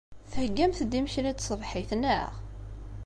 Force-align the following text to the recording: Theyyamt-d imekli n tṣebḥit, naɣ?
Theyyamt-d 0.31 0.91
imekli 0.99 1.31
n 1.33 1.35
tṣebḥit, 1.37 1.91
naɣ? 1.95 2.31